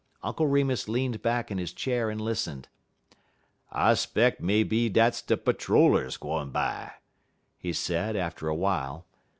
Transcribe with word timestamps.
Uncle 0.23 0.47
Remus 0.47 0.87
leaned 0.89 1.21
back 1.21 1.51
in 1.51 1.59
his 1.59 1.71
chair 1.71 2.09
and 2.09 2.19
listened. 2.19 2.67
"I 3.71 3.93
'speck 3.93 4.41
may 4.41 4.63
be 4.63 4.89
dat's 4.89 5.21
de 5.21 5.37
patter 5.37 5.71
rollers 5.73 6.17
gwine 6.17 6.49
by," 6.49 6.93
he 7.59 7.71
said, 7.71 8.15
after 8.15 8.47
a 8.47 8.55
while. 8.55 9.05